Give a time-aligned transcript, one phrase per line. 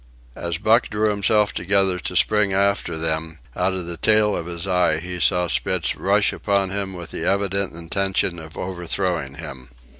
[0.35, 4.67] As Buck drew himself together to spring after them, out of the tail of his
[4.67, 9.69] eye he saw Spitz rush upon him with the evident intention of overthrowing him.